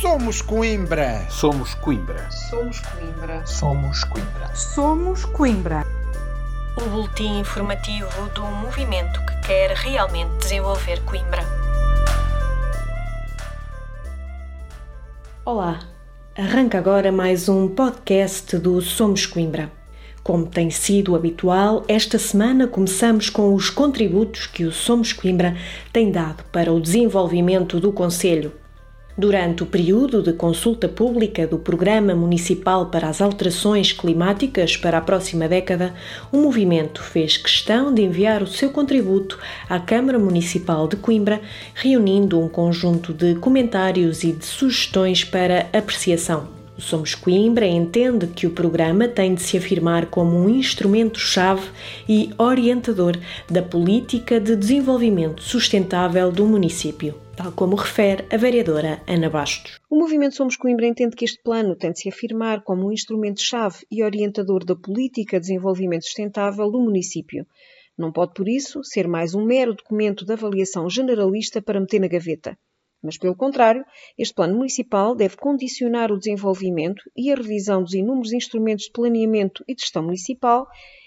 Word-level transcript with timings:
Somos 0.00 0.40
Coimbra. 0.40 1.26
Somos 1.28 1.74
Coimbra. 1.74 2.26
Somos 2.30 2.80
Coimbra. 2.80 3.46
Somos 3.46 4.04
Coimbra. 4.04 4.56
Somos 4.56 5.24
Coimbra. 5.26 5.86
O 6.80 6.88
boletim 6.88 7.40
informativo 7.40 8.08
do 8.34 8.40
movimento 8.46 9.20
que 9.26 9.46
quer 9.46 9.72
realmente 9.72 10.38
desenvolver 10.38 11.02
Coimbra. 11.04 11.42
Olá, 15.44 15.80
arranca 16.34 16.78
agora 16.78 17.12
mais 17.12 17.46
um 17.50 17.68
podcast 17.68 18.56
do 18.56 18.80
Somos 18.80 19.26
Coimbra. 19.26 19.70
Como 20.22 20.46
tem 20.46 20.70
sido 20.70 21.14
habitual, 21.14 21.84
esta 21.86 22.18
semana 22.18 22.66
começamos 22.66 23.28
com 23.28 23.52
os 23.52 23.68
contributos 23.68 24.46
que 24.46 24.64
o 24.64 24.72
Somos 24.72 25.12
Coimbra 25.12 25.54
tem 25.92 26.10
dado 26.10 26.42
para 26.44 26.72
o 26.72 26.80
desenvolvimento 26.80 27.78
do 27.78 27.92
Conselho. 27.92 28.59
Durante 29.18 29.62
o 29.62 29.66
período 29.66 30.22
de 30.22 30.32
consulta 30.32 30.88
pública 30.88 31.46
do 31.46 31.58
Programa 31.58 32.14
Municipal 32.14 32.86
para 32.86 33.08
as 33.08 33.20
Alterações 33.20 33.92
Climáticas 33.92 34.76
para 34.76 34.98
a 34.98 35.00
próxima 35.00 35.48
década, 35.48 35.92
o 36.30 36.38
movimento 36.38 37.02
fez 37.02 37.36
questão 37.36 37.92
de 37.92 38.02
enviar 38.02 38.42
o 38.42 38.46
seu 38.46 38.70
contributo 38.70 39.38
à 39.68 39.80
Câmara 39.80 40.18
Municipal 40.18 40.86
de 40.86 40.96
Coimbra, 40.96 41.40
reunindo 41.74 42.40
um 42.40 42.48
conjunto 42.48 43.12
de 43.12 43.34
comentários 43.34 44.22
e 44.22 44.32
de 44.32 44.46
sugestões 44.46 45.24
para 45.24 45.68
apreciação. 45.72 46.60
Somos 46.78 47.14
Coimbra 47.14 47.66
entende 47.66 48.26
que 48.28 48.46
o 48.46 48.50
programa 48.50 49.06
tem 49.06 49.34
de 49.34 49.42
se 49.42 49.56
afirmar 49.58 50.06
como 50.06 50.36
um 50.36 50.48
instrumento-chave 50.48 51.68
e 52.08 52.30
orientador 52.38 53.18
da 53.50 53.60
política 53.60 54.40
de 54.40 54.56
desenvolvimento 54.56 55.42
sustentável 55.42 56.32
do 56.32 56.46
município, 56.46 57.14
tal 57.42 57.52
como 57.52 57.74
refere 57.74 58.26
a 58.30 58.36
vereadora 58.36 59.02
Ana 59.08 59.30
Bastos. 59.30 59.80
O 59.88 59.96
movimento 59.96 60.36
Somos 60.36 60.56
Coimbra 60.56 60.86
entende 60.86 61.16
que 61.16 61.24
este 61.24 61.42
plano 61.42 61.74
tem 61.74 61.90
de 61.90 62.00
se 62.00 62.08
afirmar 62.10 62.62
como 62.62 62.86
um 62.86 62.92
instrumento-chave 62.92 63.86
e 63.90 64.02
orientador 64.02 64.62
da 64.62 64.76
política 64.76 65.38
de 65.38 65.46
desenvolvimento 65.46 66.04
sustentável 66.04 66.70
do 66.70 66.78
município. 66.78 67.46
Não 67.96 68.12
pode, 68.12 68.34
por 68.34 68.46
isso, 68.46 68.84
ser 68.84 69.08
mais 69.08 69.34
um 69.34 69.42
mero 69.42 69.74
documento 69.74 70.26
de 70.26 70.34
avaliação 70.34 70.90
generalista 70.90 71.62
para 71.62 71.80
meter 71.80 72.00
na 72.00 72.08
gaveta. 72.08 72.58
Mas, 73.02 73.16
pelo 73.16 73.34
contrário, 73.34 73.86
este 74.18 74.34
plano 74.34 74.56
municipal 74.56 75.14
deve 75.14 75.38
condicionar 75.38 76.12
o 76.12 76.18
desenvolvimento 76.18 77.02
e 77.16 77.32
a 77.32 77.36
revisão 77.36 77.82
dos 77.82 77.94
inúmeros 77.94 78.34
instrumentos 78.34 78.84
de 78.84 78.92
planeamento 78.92 79.64
e 79.66 79.74
gestão 79.78 80.02
municipal 80.02 80.66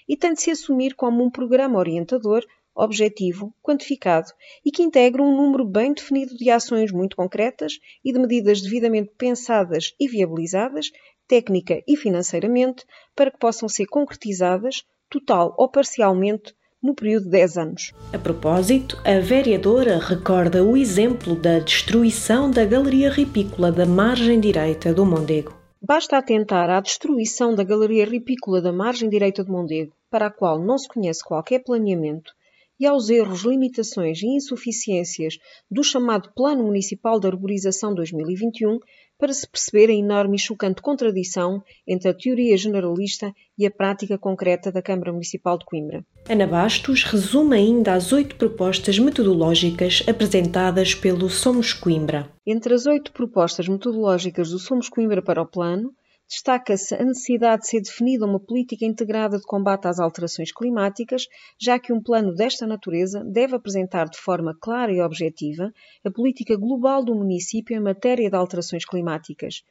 e 0.09 0.17
tem 0.17 0.33
de 0.33 0.41
se 0.41 0.49
assumir 0.49 0.95
como 0.95 1.23
um 1.23 1.29
programa 1.29 1.77
orientador, 1.77 2.43
objetivo, 2.75 3.53
quantificado 3.61 4.27
e 4.65 4.71
que 4.71 4.83
integra 4.83 5.21
um 5.21 5.35
número 5.35 5.65
bem 5.65 5.93
definido 5.93 6.35
de 6.35 6.49
ações 6.49 6.91
muito 6.91 7.15
concretas 7.15 7.79
e 8.03 8.11
de 8.11 8.19
medidas 8.19 8.61
devidamente 8.61 9.11
pensadas 9.17 9.93
e 9.99 10.07
viabilizadas, 10.07 10.91
técnica 11.27 11.81
e 11.87 11.95
financeiramente, 11.95 12.85
para 13.15 13.31
que 13.31 13.37
possam 13.37 13.69
ser 13.69 13.85
concretizadas, 13.85 14.83
total 15.09 15.53
ou 15.57 15.69
parcialmente, 15.69 16.53
no 16.81 16.93
período 16.93 17.23
de 17.23 17.29
10 17.29 17.57
anos. 17.57 17.93
A 18.11 18.19
propósito, 18.19 18.99
a 19.05 19.17
vereadora 19.19 19.97
recorda 19.99 20.61
o 20.61 20.75
exemplo 20.75 21.33
da 21.33 21.59
destruição 21.59 22.51
da 22.51 22.65
Galeria 22.65 23.09
Ripícola 23.09 23.71
da 23.71 23.85
margem 23.85 24.37
direita 24.37 24.93
do 24.93 25.05
Mondego. 25.05 25.55
Basta 25.81 26.17
atentar 26.17 26.69
à 26.69 26.79
destruição 26.81 27.55
da 27.55 27.63
Galeria 27.63 28.05
Ripícola 28.05 28.61
da 28.61 28.71
margem 28.71 29.09
direita 29.09 29.43
do 29.43 29.51
Mondego, 29.51 29.93
para 30.09 30.27
a 30.27 30.31
qual 30.31 30.59
não 30.59 30.77
se 30.77 30.87
conhece 30.87 31.23
qualquer 31.23 31.59
planeamento, 31.63 32.33
e 32.79 32.85
aos 32.85 33.09
erros, 33.09 33.43
limitações 33.43 34.21
e 34.21 34.27
insuficiências 34.27 35.37
do 35.69 35.83
chamado 35.83 36.31
Plano 36.35 36.63
Municipal 36.63 37.19
de 37.19 37.27
Arborização 37.27 37.93
2021 37.93 38.79
para 39.17 39.31
se 39.31 39.47
perceber 39.47 39.89
a 39.89 39.93
enorme 39.93 40.35
e 40.35 40.39
chocante 40.39 40.81
contradição 40.81 41.63
entre 41.87 42.09
a 42.09 42.13
teoria 42.13 42.57
generalista 42.57 43.33
e 43.57 43.65
a 43.65 43.71
prática 43.71 44.17
concreta 44.17 44.71
da 44.71 44.81
Câmara 44.81 45.13
Municipal 45.13 45.57
de 45.57 45.65
Coimbra. 45.65 46.05
Ana 46.27 46.47
Bastos 46.47 47.03
resume 47.03 47.55
ainda 47.55 47.93
as 47.93 48.11
oito 48.11 48.35
propostas 48.35 48.99
metodológicas 48.99 50.03
apresentadas 50.07 50.93
pelo 50.93 51.29
Somos 51.29 51.71
Coimbra. 51.73 52.29
Entre 52.45 52.73
as 52.73 52.85
oito 52.85 53.13
propostas 53.13 53.67
metodológicas 53.67 54.49
do 54.49 54.59
Somos 54.59 54.89
Coimbra 54.89 55.21
para 55.21 55.41
o 55.41 55.47
plano, 55.47 55.93
destaca-se 56.27 56.95
a 56.95 57.03
necessidade 57.03 57.63
de 57.63 57.67
ser 57.69 57.81
definida 57.81 58.25
uma 58.25 58.39
política 58.39 58.85
integrada 58.85 59.37
de 59.37 59.43
combate 59.43 59.87
às 59.87 59.99
alterações 59.99 60.51
climáticas, 60.51 61.27
já 61.59 61.77
que 61.77 61.93
um 61.93 62.01
plano 62.01 62.33
desta 62.33 62.65
natureza 62.65 63.23
deve 63.23 63.55
apresentar 63.55 64.09
de 64.09 64.17
forma 64.17 64.55
clara 64.59 64.91
e 64.91 65.01
objetiva 65.01 65.71
a 66.03 66.11
política 66.11 66.55
global 66.55 67.03
do 67.03 67.15
município 67.15 67.75
em 67.75 67.79
matéria 67.79 68.29
de 68.29 68.35
alterações 68.35 68.85
climáticas. 68.85 69.63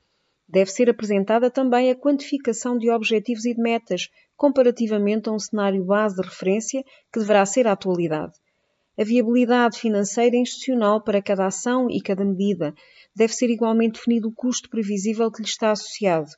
Deve 0.48 0.70
ser 0.70 0.90
apresentada 0.90 1.50
também 1.50 1.90
a 1.90 1.94
quantificação 1.94 2.76
de 2.76 2.90
objetivos 2.90 3.44
e 3.44 3.54
de 3.54 3.62
metas, 3.62 4.08
comparativamente 4.36 5.28
a 5.28 5.32
um 5.32 5.38
cenário 5.38 5.84
base 5.84 6.16
de 6.16 6.22
referência 6.22 6.82
que 7.12 7.20
deverá 7.20 7.46
ser 7.46 7.66
a 7.66 7.72
atualidade. 7.72 8.32
A 8.98 9.04
viabilidade 9.04 9.78
financeira 9.78 10.36
e 10.36 10.40
institucional 10.40 11.00
para 11.02 11.22
cada 11.22 11.46
ação 11.46 11.90
e 11.90 12.00
cada 12.00 12.24
medida. 12.24 12.74
Deve 13.16 13.32
ser 13.32 13.48
igualmente 13.48 13.94
definido 13.94 14.28
o 14.28 14.34
custo 14.34 14.68
previsível 14.68 15.30
que 15.30 15.40
lhe 15.40 15.48
está 15.48 15.70
associado. 15.70 16.30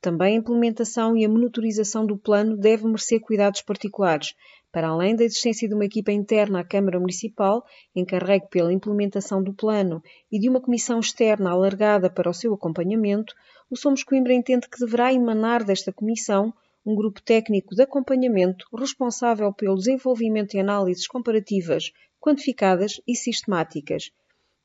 Também 0.00 0.36
a 0.36 0.38
implementação 0.38 1.16
e 1.16 1.24
a 1.24 1.28
monitorização 1.28 2.06
do 2.06 2.16
plano 2.16 2.56
deve 2.56 2.86
merecer 2.86 3.20
cuidados 3.20 3.62
particulares, 3.62 4.34
para 4.70 4.88
além 4.88 5.16
da 5.16 5.24
existência 5.24 5.66
de 5.66 5.74
uma 5.74 5.86
equipa 5.86 6.12
interna 6.12 6.60
à 6.60 6.64
Câmara 6.64 7.00
Municipal, 7.00 7.64
encarregue 7.96 8.48
pela 8.48 8.72
implementação 8.72 9.42
do 9.42 9.54
plano, 9.54 10.02
e 10.30 10.38
de 10.38 10.48
uma 10.48 10.60
comissão 10.60 11.00
externa 11.00 11.50
alargada 11.50 12.10
para 12.10 12.30
o 12.30 12.34
seu 12.34 12.52
acompanhamento, 12.52 13.34
o 13.70 13.76
Somos 13.76 14.04
Coimbra 14.04 14.34
entende 14.34 14.68
que 14.68 14.78
deverá 14.78 15.12
emanar 15.12 15.64
desta 15.64 15.92
comissão 15.92 16.52
um 16.88 16.94
grupo 16.94 17.20
técnico 17.22 17.74
de 17.74 17.82
acompanhamento 17.82 18.66
responsável 18.74 19.52
pelo 19.52 19.76
desenvolvimento 19.76 20.52
de 20.52 20.60
análises 20.60 21.06
comparativas, 21.06 21.92
quantificadas 22.18 23.00
e 23.06 23.14
sistemáticas, 23.14 24.10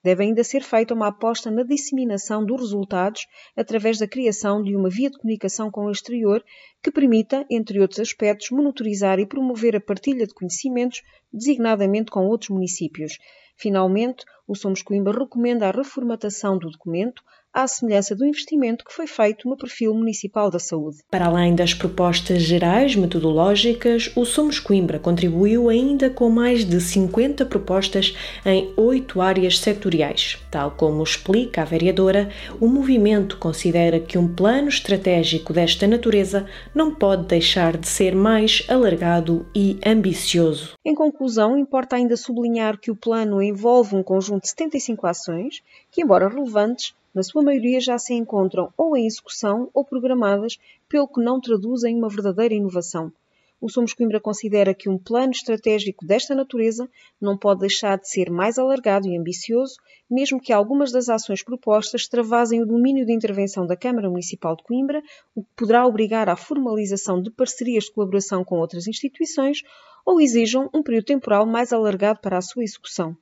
Deve 0.04 0.26
ainda 0.26 0.44
ser 0.44 0.62
feita 0.62 0.94
uma 0.94 1.08
aposta 1.08 1.50
na 1.50 1.64
disseminação 1.64 2.46
dos 2.46 2.60
resultados 2.60 3.26
através 3.56 3.98
da 3.98 4.06
criação 4.06 4.62
de 4.62 4.76
uma 4.76 4.90
via 4.90 5.10
de 5.10 5.18
comunicação 5.18 5.72
com 5.72 5.86
o 5.86 5.92
exterior 5.92 6.44
que 6.84 6.92
permita, 6.92 7.46
entre 7.50 7.80
outros 7.80 8.02
aspectos, 8.02 8.52
monitorizar 8.52 9.18
e 9.20 9.26
promover 9.26 9.78
a 9.78 9.82
partilha 9.82 10.28
de 10.28 10.34
conhecimentos, 10.34 11.02
designadamente 11.32 12.12
com 12.12 12.28
outros 12.28 12.50
municípios. 12.50 13.18
Finalmente, 13.56 14.26
o 14.46 14.56
Somos 14.56 14.82
Coimbra 14.82 15.18
recomenda 15.18 15.70
a 15.70 15.72
reformatação 15.72 16.58
do 16.58 16.70
documento, 16.70 17.24
à 17.54 17.68
semelhança 17.68 18.16
do 18.16 18.26
investimento 18.26 18.84
que 18.84 18.92
foi 18.92 19.06
feito 19.06 19.48
no 19.48 19.56
perfil 19.56 19.94
municipal 19.94 20.50
da 20.50 20.58
saúde. 20.58 20.98
Para 21.12 21.28
além 21.28 21.54
das 21.54 21.74
propostas 21.74 22.42
gerais 22.42 22.96
metodológicas, 22.96 24.12
o 24.16 24.26
Somos 24.26 24.60
Coimbra 24.60 24.98
contribuiu 24.98 25.70
ainda 25.70 26.10
com 26.10 26.30
mais 26.30 26.66
de 26.66 26.82
50 26.82 27.46
propostas 27.46 28.16
em 28.44 28.74
oito 28.76 29.22
áreas 29.22 29.60
sectoriais. 29.60 30.40
Tal 30.50 30.72
como 30.72 31.04
explica 31.04 31.62
a 31.62 31.66
vereadora, 31.66 32.30
o 32.60 32.68
movimento 32.68 33.38
considera 33.38 34.00
que 34.00 34.18
um 34.18 34.34
plano 34.34 34.68
estratégico 34.68 35.54
desta 35.54 35.86
natureza 35.86 36.48
não 36.74 36.96
pode 36.96 37.28
deixar 37.28 37.78
de 37.78 37.88
ser 37.88 38.16
mais 38.16 38.66
alargado 38.68 39.46
e 39.54 39.80
ambicioso. 39.86 40.74
Em 40.84 40.96
conclusão, 40.96 41.58
importa 41.58 41.96
ainda 41.96 42.18
sublinhar 42.18 42.80
que 42.80 42.90
o 42.90 42.96
plano 42.96 43.42
envolve 43.42 43.96
um 43.96 44.02
conjunto 44.02 44.44
de 44.44 44.50
75 44.50 45.06
ações 45.06 45.62
que, 45.92 46.02
embora 46.02 46.28
relevantes, 46.28 46.94
na 47.14 47.24
sua 47.24 47.44
maioria 47.44 47.80
já 47.80 47.98
se 47.98 48.14
encontram 48.14 48.74
ou 48.78 48.98
em 48.98 49.06
execução 49.06 49.70
ou 49.74 49.86
programadas, 49.86 50.58
pelo 50.90 51.08
que 51.08 51.22
não 51.22 51.40
traduzem 51.40 51.96
uma 51.96 52.10
verdadeira 52.10 52.54
inovação. 52.54 53.12
O 53.64 53.70
Somos 53.70 53.94
Coimbra 53.94 54.20
considera 54.20 54.74
que 54.74 54.90
um 54.90 54.98
plano 54.98 55.32
estratégico 55.32 56.06
desta 56.06 56.36
natureza 56.36 56.90
não 57.22 57.38
pode 57.38 57.62
deixar 57.62 57.98
de 57.98 58.10
ser 58.10 58.30
mais 58.30 58.58
alargado 58.58 59.08
e 59.08 59.18
ambicioso, 59.18 59.76
mesmo 60.12 60.38
que 60.38 60.52
algumas 60.52 60.92
das 60.92 61.08
ações 61.08 61.42
propostas 61.42 62.02
extravasem 62.02 62.62
o 62.62 62.66
domínio 62.66 63.06
de 63.06 63.14
intervenção 63.14 63.66
da 63.66 63.78
Câmara 63.78 64.10
Municipal 64.10 64.58
de 64.58 64.64
Coimbra, 64.64 65.02
o 65.34 65.44
que 65.44 65.50
poderá 65.56 65.88
obrigar 65.88 66.28
à 66.28 66.36
formalização 66.36 67.22
de 67.22 67.32
parcerias 67.32 67.86
de 67.86 67.94
colaboração 67.94 68.44
com 68.44 68.60
outras 68.60 68.86
instituições 68.86 69.62
ou 70.06 70.20
exijam 70.20 70.70
um 70.74 70.84
período 70.84 71.06
temporal 71.06 71.46
mais 71.46 71.72
alargado 71.72 72.20
para 72.20 72.38
a 72.38 72.42
sua 72.42 72.66
execução. 72.66 73.16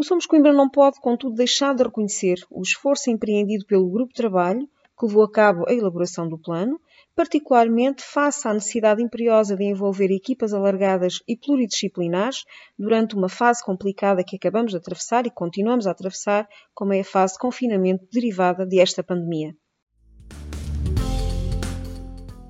O 0.00 0.04
Somos 0.04 0.26
Coimbra 0.26 0.52
não 0.52 0.70
pode, 0.70 1.00
contudo, 1.00 1.34
deixar 1.34 1.74
de 1.74 1.82
reconhecer 1.82 2.36
o 2.48 2.62
esforço 2.62 3.10
empreendido 3.10 3.66
pelo 3.66 3.90
Grupo 3.90 4.12
de 4.12 4.18
Trabalho 4.18 4.68
que 4.96 5.04
levou 5.04 5.24
a 5.24 5.30
cabo 5.30 5.68
a 5.68 5.72
elaboração 5.72 6.28
do 6.28 6.38
plano, 6.38 6.80
particularmente 7.16 8.04
face 8.04 8.46
à 8.46 8.54
necessidade 8.54 9.02
imperiosa 9.02 9.56
de 9.56 9.64
envolver 9.64 10.12
equipas 10.12 10.54
alargadas 10.54 11.20
e 11.26 11.36
pluridisciplinares 11.36 12.44
durante 12.78 13.16
uma 13.16 13.28
fase 13.28 13.60
complicada 13.64 14.22
que 14.22 14.36
acabamos 14.36 14.70
de 14.70 14.76
atravessar 14.76 15.26
e 15.26 15.32
continuamos 15.32 15.88
a 15.88 15.90
atravessar, 15.90 16.48
como 16.72 16.92
é 16.92 17.00
a 17.00 17.04
fase 17.04 17.32
de 17.32 17.40
confinamento 17.40 18.06
derivada 18.12 18.64
desta 18.64 19.02
pandemia. 19.02 19.52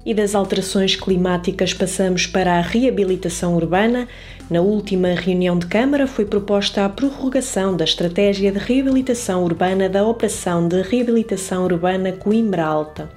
E 0.09 0.15
das 0.15 0.35
alterações 0.35 0.97
climáticas 0.97 1.75
passamos 1.75 2.27
para 2.27 2.55
a 2.55 2.63
reabilitação 2.63 3.55
urbana. 3.55 4.09
Na 4.49 4.63
última 4.63 5.09
reunião 5.09 5.59
de 5.59 5.67
Câmara 5.67 6.07
foi 6.07 6.25
proposta 6.25 6.83
a 6.83 6.89
prorrogação 6.89 7.77
da 7.77 7.85
estratégia 7.85 8.51
de 8.51 8.59
reabilitação 8.59 9.45
urbana 9.45 9.87
da 9.87 10.07
Operação 10.07 10.67
de 10.67 10.81
Reabilitação 10.81 11.65
Urbana 11.65 12.11
Coimbra 12.13 12.65
Alta. 12.65 13.11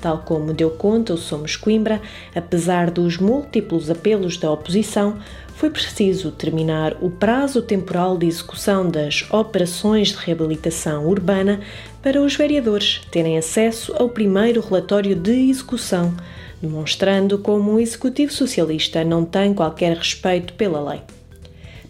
Tal 0.00 0.18
como 0.18 0.52
deu 0.52 0.70
conta 0.70 1.14
o 1.14 1.16
Somos 1.16 1.56
Coimbra, 1.56 2.00
apesar 2.34 2.90
dos 2.90 3.16
múltiplos 3.16 3.90
apelos 3.90 4.36
da 4.36 4.50
oposição, 4.50 5.18
foi 5.56 5.70
preciso 5.70 6.30
terminar 6.30 6.96
o 7.00 7.08
prazo 7.08 7.62
temporal 7.62 8.18
de 8.18 8.26
execução 8.26 8.88
das 8.88 9.24
operações 9.30 10.08
de 10.08 10.16
reabilitação 10.16 11.06
urbana 11.06 11.60
para 12.02 12.20
os 12.20 12.36
vereadores 12.36 13.00
terem 13.10 13.38
acesso 13.38 13.94
ao 13.96 14.08
primeiro 14.08 14.60
relatório 14.60 15.14
de 15.14 15.48
execução, 15.48 16.14
demonstrando 16.60 17.38
como 17.38 17.72
o 17.72 17.80
Executivo 17.80 18.32
Socialista 18.32 19.04
não 19.04 19.24
tem 19.24 19.54
qualquer 19.54 19.96
respeito 19.96 20.52
pela 20.54 20.82
lei. 20.90 21.00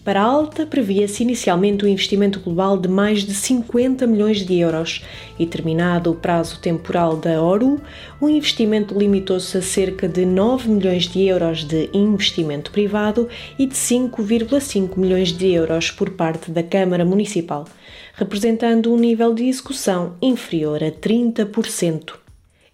Para 0.05 0.21
a 0.21 0.23
Alta, 0.23 0.67
previa-se 0.67 1.23
inicialmente 1.23 1.83
um 1.83 1.87
investimento 1.87 2.39
global 2.39 2.77
de 2.77 2.87
mais 2.87 3.23
de 3.23 3.33
50 3.33 4.05
milhões 4.05 4.45
de 4.45 4.59
euros 4.59 5.03
e, 5.39 5.47
terminado 5.47 6.11
o 6.11 6.15
prazo 6.15 6.59
temporal 6.59 7.17
da 7.17 7.41
ORU, 7.41 7.81
o 8.21 8.29
investimento 8.29 8.95
limitou-se 8.95 9.57
a 9.57 9.63
cerca 9.63 10.07
de 10.07 10.23
9 10.23 10.69
milhões 10.69 11.07
de 11.07 11.23
euros 11.23 11.63
de 11.63 11.89
investimento 11.91 12.69
privado 12.69 13.27
e 13.57 13.65
de 13.65 13.73
5,5 13.73 14.95
milhões 14.95 15.29
de 15.29 15.51
euros 15.51 15.89
por 15.89 16.11
parte 16.11 16.51
da 16.51 16.61
Câmara 16.61 17.03
Municipal, 17.03 17.65
representando 18.13 18.93
um 18.93 18.97
nível 18.99 19.33
de 19.33 19.45
execução 19.45 20.17
inferior 20.21 20.83
a 20.83 20.91
30%. 20.91 22.24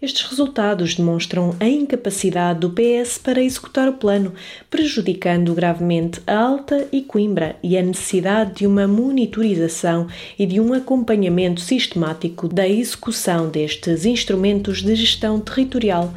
Estes 0.01 0.23
resultados 0.23 0.95
demonstram 0.95 1.55
a 1.59 1.67
incapacidade 1.67 2.61
do 2.61 2.71
PS 2.71 3.19
para 3.19 3.43
executar 3.43 3.87
o 3.87 3.93
plano, 3.93 4.33
prejudicando 4.67 5.53
gravemente 5.53 6.19
a 6.25 6.39
Alta 6.39 6.87
e 6.91 7.03
Coimbra 7.03 7.55
e 7.61 7.77
a 7.77 7.83
necessidade 7.83 8.55
de 8.55 8.65
uma 8.65 8.87
monitorização 8.87 10.07
e 10.39 10.47
de 10.47 10.59
um 10.59 10.73
acompanhamento 10.73 11.61
sistemático 11.61 12.47
da 12.47 12.67
execução 12.67 13.47
destes 13.47 14.03
instrumentos 14.03 14.81
de 14.81 14.95
gestão 14.95 15.39
territorial 15.39 16.11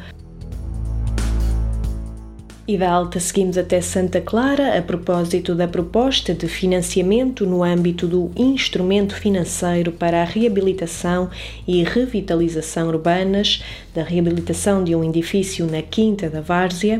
e 2.67 2.77
da 2.77 2.91
Alta 2.91 3.19
seguimos 3.19 3.57
até 3.57 3.79
Santa 3.79 4.19
Clara 4.19 4.77
a 4.77 4.81
propósito 4.81 5.53
da 5.53 5.67
proposta 5.67 6.33
de 6.33 6.47
financiamento 6.47 7.45
no 7.45 7.63
âmbito 7.63 8.07
do 8.07 8.31
Instrumento 8.35 9.15
Financeiro 9.15 9.91
para 9.91 10.21
a 10.21 10.25
Reabilitação 10.25 11.29
e 11.67 11.83
Revitalização 11.83 12.87
Urbanas, 12.87 13.63
da 13.93 14.03
reabilitação 14.03 14.83
de 14.83 14.95
um 14.95 15.03
edifício 15.03 15.67
na 15.67 15.81
Quinta 15.81 16.29
da 16.29 16.41
Várzea. 16.41 16.99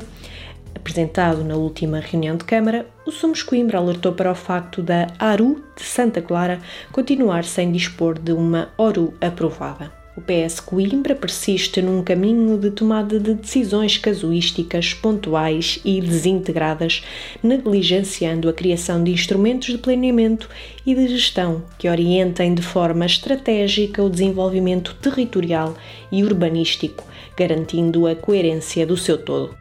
Apresentado 0.76 1.44
na 1.44 1.56
última 1.56 2.00
reunião 2.00 2.38
de 2.38 2.46
Câmara, 2.46 2.86
o 3.08 3.12
Somos 3.12 3.42
Coimbra 3.42 3.80
alertou 3.80 4.12
para 4.14 4.32
o 4.32 4.36
facto 4.36 4.84
da 4.84 5.08
ARU 5.18 5.64
de 5.76 5.84
Santa 5.84 6.22
Clara 6.22 6.60
continuar 6.92 7.44
sem 7.44 7.72
dispor 7.72 8.20
de 8.20 8.34
uma 8.34 8.70
ORU 8.78 9.16
aprovada. 9.20 10.05
O 10.18 10.22
PS 10.22 10.62
Coimbra 10.62 11.14
persiste 11.14 11.82
num 11.82 12.02
caminho 12.02 12.58
de 12.58 12.72
tomada 12.72 13.20
de 13.20 13.34
decisões 13.34 13.98
casuísticas, 13.98 14.94
pontuais 14.94 15.82
e 15.84 16.00
desintegradas, 16.00 17.04
negligenciando 17.44 18.48
a 18.48 18.54
criação 18.54 19.04
de 19.04 19.12
instrumentos 19.12 19.74
de 19.74 19.78
planeamento 19.78 20.50
e 20.86 20.96
de 20.96 21.10
gestão 21.10 21.66
que 21.78 21.90
orientem 21.90 22.54
de 22.54 22.62
forma 22.62 23.06
estratégica 23.06 24.02
o 24.02 24.10
desenvolvimento 24.10 24.96
territorial 25.02 25.76
e 26.10 26.24
urbanístico, 26.24 27.04
garantindo 27.36 28.08
a 28.08 28.16
coerência 28.16 28.88
do 28.88 28.96
seu 28.96 29.18
todo. 29.18 29.54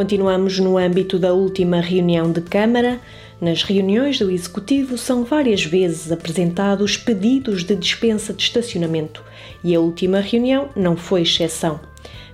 Continuamos 0.00 0.58
no 0.58 0.78
âmbito 0.78 1.18
da 1.18 1.34
última 1.34 1.78
reunião 1.78 2.32
de 2.32 2.40
Câmara. 2.40 2.98
Nas 3.38 3.62
reuniões 3.62 4.18
do 4.18 4.30
Executivo 4.30 4.96
são 4.96 5.24
várias 5.24 5.62
vezes 5.62 6.10
apresentados 6.10 6.96
pedidos 6.96 7.62
de 7.62 7.76
dispensa 7.76 8.32
de 8.32 8.42
estacionamento 8.42 9.22
e 9.62 9.74
a 9.74 9.80
última 9.80 10.20
reunião 10.20 10.70
não 10.74 10.96
foi 10.96 11.20
exceção. 11.20 11.78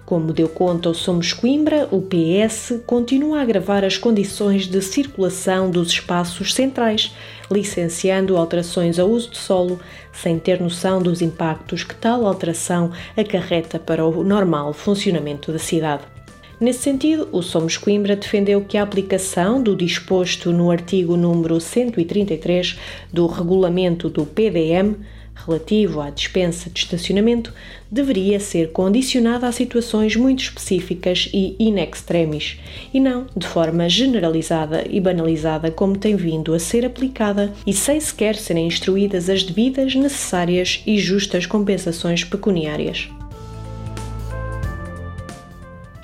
Como 0.04 0.32
deu 0.32 0.48
conta 0.48 0.90
o 0.90 0.94
Somos 0.94 1.32
Coimbra, 1.32 1.88
o 1.90 2.00
PS 2.00 2.74
continua 2.86 3.40
a 3.40 3.42
agravar 3.42 3.84
as 3.84 3.98
condições 3.98 4.68
de 4.68 4.80
circulação 4.80 5.68
dos 5.68 5.88
espaços 5.88 6.54
centrais, 6.54 7.16
licenciando 7.50 8.36
alterações 8.36 8.96
ao 8.96 9.10
uso 9.10 9.30
de 9.30 9.38
solo, 9.38 9.80
sem 10.12 10.38
ter 10.38 10.60
noção 10.60 11.02
dos 11.02 11.20
impactos 11.20 11.82
que 11.82 11.96
tal 11.96 12.28
alteração 12.28 12.92
acarreta 13.16 13.76
para 13.76 14.06
o 14.06 14.22
normal 14.22 14.72
funcionamento 14.72 15.50
da 15.50 15.58
cidade. 15.58 16.15
Nesse 16.58 16.84
sentido, 16.84 17.28
o 17.32 17.42
Somos 17.42 17.76
Coimbra 17.76 18.16
defendeu 18.16 18.62
que 18.62 18.78
a 18.78 18.82
aplicação 18.82 19.62
do 19.62 19.76
disposto 19.76 20.50
no 20.52 20.70
artigo 20.70 21.14
número 21.14 21.60
133 21.60 22.78
do 23.12 23.26
regulamento 23.26 24.08
do 24.08 24.24
PDM, 24.24 24.96
relativo 25.34 26.00
à 26.00 26.08
dispensa 26.08 26.70
de 26.70 26.78
estacionamento, 26.78 27.52
deveria 27.90 28.40
ser 28.40 28.72
condicionada 28.72 29.46
a 29.46 29.52
situações 29.52 30.16
muito 30.16 30.44
específicas 30.44 31.28
e 31.30 31.54
in 31.58 31.78
extremis, 31.78 32.58
e 32.92 33.00
não 33.00 33.26
de 33.36 33.46
forma 33.46 33.86
generalizada 33.86 34.82
e 34.88 34.98
banalizada 34.98 35.70
como 35.70 35.98
tem 35.98 36.16
vindo 36.16 36.54
a 36.54 36.58
ser 36.58 36.86
aplicada 36.86 37.52
e 37.66 37.74
sem 37.74 38.00
sequer 38.00 38.34
serem 38.34 38.66
instruídas 38.66 39.28
as 39.28 39.42
devidas, 39.42 39.94
necessárias 39.94 40.82
e 40.86 40.98
justas 40.98 41.44
compensações 41.44 42.24
pecuniárias. 42.24 43.10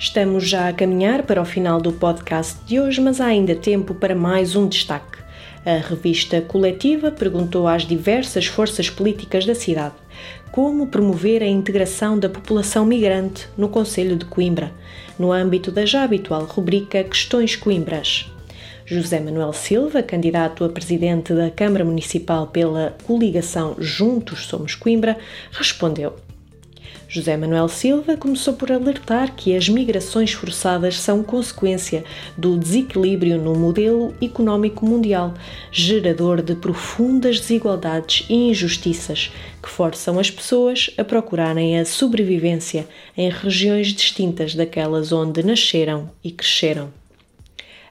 Estamos 0.03 0.49
já 0.49 0.67
a 0.67 0.73
caminhar 0.73 1.23
para 1.23 1.41
o 1.41 1.45
final 1.45 1.79
do 1.79 1.93
podcast 1.93 2.57
de 2.65 2.77
hoje, 2.77 2.99
mas 2.99 3.21
há 3.21 3.27
ainda 3.27 3.55
tempo 3.55 3.93
para 3.93 4.13
mais 4.13 4.53
um 4.53 4.67
destaque. 4.67 5.17
A 5.65 5.77
revista 5.77 6.41
Coletiva 6.41 7.09
perguntou 7.09 7.69
às 7.69 7.87
diversas 7.87 8.45
forças 8.45 8.89
políticas 8.89 9.45
da 9.45 9.55
cidade 9.55 9.95
como 10.51 10.87
promover 10.87 11.41
a 11.41 11.47
integração 11.47 12.19
da 12.19 12.27
população 12.27 12.85
migrante 12.85 13.47
no 13.57 13.69
Conselho 13.69 14.17
de 14.17 14.25
Coimbra, 14.25 14.73
no 15.17 15.31
âmbito 15.31 15.71
da 15.71 15.85
já 15.85 16.03
habitual 16.03 16.43
rubrica 16.43 17.01
Questões 17.05 17.55
Coimbras. 17.55 18.29
José 18.85 19.21
Manuel 19.21 19.53
Silva, 19.53 20.03
candidato 20.03 20.65
a 20.65 20.69
presidente 20.69 21.33
da 21.33 21.49
Câmara 21.49 21.85
Municipal 21.85 22.47
pela 22.47 22.93
coligação 23.05 23.77
Juntos 23.79 24.47
Somos 24.47 24.75
Coimbra, 24.75 25.17
respondeu: 25.53 26.13
José 27.13 27.37
Manuel 27.37 27.67
Silva 27.67 28.17
começou 28.17 28.55
por 28.55 28.71
alertar 28.71 29.35
que 29.35 29.55
as 29.55 29.69
migrações 29.69 30.33
forçadas 30.33 30.99
são 30.99 31.21
consequência 31.21 32.03
do 32.35 32.57
desequilíbrio 32.57 33.37
no 33.37 33.53
modelo 33.53 34.15
económico 34.19 34.83
mundial, 34.83 35.31
gerador 35.71 36.41
de 36.41 36.55
profundas 36.55 37.39
desigualdades 37.39 38.25
e 38.27 38.33
injustiças 38.49 39.31
que 39.61 39.69
forçam 39.69 40.17
as 40.17 40.31
pessoas 40.31 40.89
a 40.97 41.03
procurarem 41.03 41.79
a 41.79 41.85
sobrevivência 41.85 42.87
em 43.15 43.29
regiões 43.29 43.89
distintas 43.93 44.55
daquelas 44.55 45.11
onde 45.11 45.43
nasceram 45.43 46.09
e 46.23 46.31
cresceram. 46.31 47.02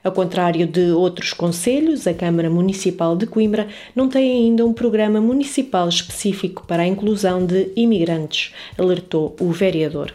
Ao 0.03 0.11
contrário 0.11 0.67
de 0.67 0.91
outros 0.91 1.31
conselhos, 1.31 2.05
a 2.05 2.13
Câmara 2.13 2.49
Municipal 2.49 3.15
de 3.15 3.25
Coimbra 3.25 3.69
não 3.95 4.09
tem 4.09 4.31
ainda 4.31 4.65
um 4.65 4.73
programa 4.73 5.21
municipal 5.21 5.87
específico 5.87 6.65
para 6.67 6.83
a 6.83 6.87
inclusão 6.87 7.45
de 7.45 7.71
imigrantes, 7.73 8.53
alertou 8.77 9.33
o 9.39 9.49
vereador. 9.49 10.13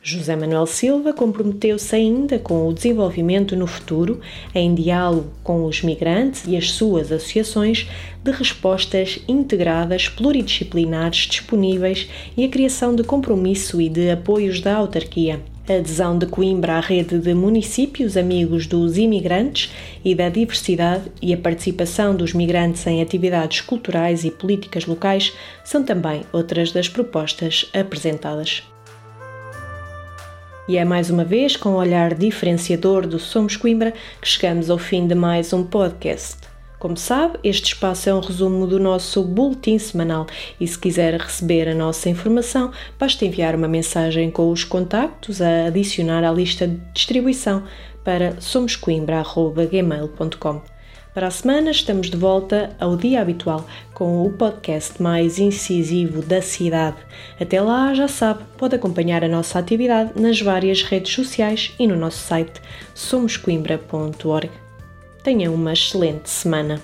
José 0.00 0.36
Manuel 0.36 0.66
Silva 0.66 1.12
comprometeu-se 1.12 1.96
ainda 1.96 2.38
com 2.38 2.68
o 2.68 2.72
desenvolvimento 2.72 3.56
no 3.56 3.66
futuro, 3.66 4.20
em 4.54 4.72
diálogo 4.72 5.32
com 5.42 5.64
os 5.64 5.82
migrantes 5.82 6.44
e 6.46 6.56
as 6.56 6.70
suas 6.70 7.10
associações, 7.10 7.88
de 8.22 8.30
respostas 8.30 9.18
integradas 9.26 10.08
pluridisciplinares 10.08 11.26
disponíveis 11.26 12.08
e 12.36 12.44
a 12.44 12.48
criação 12.48 12.94
de 12.94 13.02
compromisso 13.02 13.80
e 13.80 13.88
de 13.88 14.12
apoios 14.12 14.60
da 14.60 14.76
autarquia 14.76 15.40
a 15.70 15.76
adesão 15.76 16.16
de 16.16 16.26
Coimbra 16.26 16.74
à 16.74 16.80
rede 16.80 17.18
de 17.18 17.34
municípios 17.34 18.16
amigos 18.16 18.66
dos 18.66 18.96
imigrantes 18.96 19.70
e 20.04 20.14
da 20.14 20.28
diversidade 20.28 21.04
e 21.20 21.34
a 21.34 21.36
participação 21.36 22.14
dos 22.16 22.32
migrantes 22.32 22.86
em 22.86 23.02
atividades 23.02 23.60
culturais 23.60 24.24
e 24.24 24.30
políticas 24.30 24.86
locais 24.86 25.34
são 25.64 25.84
também 25.84 26.22
outras 26.32 26.72
das 26.72 26.88
propostas 26.88 27.70
apresentadas. 27.74 28.62
E 30.68 30.76
é 30.76 30.84
mais 30.84 31.10
uma 31.10 31.24
vez 31.24 31.56
com 31.56 31.70
o 31.70 31.76
olhar 31.76 32.14
diferenciador 32.14 33.06
do 33.06 33.18
Somos 33.18 33.56
Coimbra 33.56 33.92
que 34.20 34.28
chegamos 34.28 34.70
ao 34.70 34.78
fim 34.78 35.06
de 35.06 35.14
mais 35.14 35.52
um 35.52 35.64
podcast. 35.64 36.47
Como 36.78 36.96
sabe, 36.96 37.38
este 37.42 37.74
espaço 37.74 38.08
é 38.08 38.14
um 38.14 38.20
resumo 38.20 38.64
do 38.64 38.78
nosso 38.78 39.24
boletim 39.24 39.76
semanal 39.78 40.28
e 40.60 40.68
se 40.68 40.78
quiser 40.78 41.20
receber 41.20 41.68
a 41.68 41.74
nossa 41.74 42.08
informação, 42.08 42.70
basta 42.96 43.24
enviar 43.24 43.56
uma 43.56 43.66
mensagem 43.66 44.30
com 44.30 44.52
os 44.52 44.62
contactos 44.62 45.42
a 45.42 45.66
adicionar 45.66 46.22
à 46.22 46.30
lista 46.30 46.68
de 46.68 46.76
distribuição 46.94 47.64
para 48.04 48.40
somoscoimbra.gmail.com. 48.40 50.62
Para 51.12 51.26
a 51.26 51.32
semana 51.32 51.72
estamos 51.72 52.08
de 52.08 52.16
volta 52.16 52.70
ao 52.78 52.96
dia 52.96 53.20
habitual 53.20 53.66
com 53.92 54.24
o 54.24 54.30
podcast 54.30 55.02
mais 55.02 55.40
incisivo 55.40 56.22
da 56.22 56.40
cidade. 56.40 56.98
Até 57.40 57.60
lá, 57.60 57.92
já 57.92 58.06
sabe, 58.06 58.44
pode 58.56 58.76
acompanhar 58.76 59.24
a 59.24 59.28
nossa 59.28 59.58
atividade 59.58 60.12
nas 60.14 60.40
várias 60.40 60.84
redes 60.84 61.12
sociais 61.12 61.74
e 61.76 61.88
no 61.88 61.96
nosso 61.96 62.18
site 62.18 62.62
somoscoimbra.org. 62.94 64.67
Tenha 65.28 65.52
uma 65.52 65.74
excelente 65.74 66.30
semana. 66.30 66.80